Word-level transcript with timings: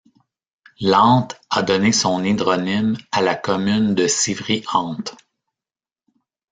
L'Ante 0.79 1.39
a 1.51 1.61
donné 1.61 1.91
son 1.91 2.23
hydronyme 2.23 2.97
à 3.11 3.21
la 3.21 3.35
commune 3.35 3.93
de 3.93 4.07
Sivry-Ante. 4.07 5.15